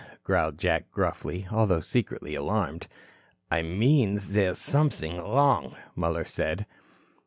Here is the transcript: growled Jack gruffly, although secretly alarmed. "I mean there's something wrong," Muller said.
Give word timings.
growled 0.23 0.57
Jack 0.57 0.89
gruffly, 0.91 1.45
although 1.51 1.79
secretly 1.79 2.33
alarmed. 2.33 2.87
"I 3.51 3.61
mean 3.61 4.15
there's 4.19 4.57
something 4.57 5.17
wrong," 5.17 5.75
Muller 5.95 6.25
said. 6.25 6.65